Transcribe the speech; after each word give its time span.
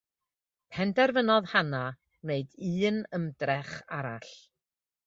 Penderfynodd 0.77 1.49
Hannah 1.51 1.91
wneud 2.25 2.57
un 2.89 2.99
ymdrech 3.21 3.79
arall. 4.01 4.35